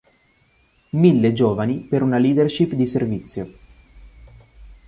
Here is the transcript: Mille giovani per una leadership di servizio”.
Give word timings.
Mille 0.93 1.31
giovani 1.31 1.81
per 1.81 2.01
una 2.01 2.17
leadership 2.17 2.73
di 2.73 2.87
servizio”. 2.87 3.51